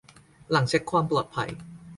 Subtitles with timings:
[0.51, 1.49] หลังเช็คความปลอดภัย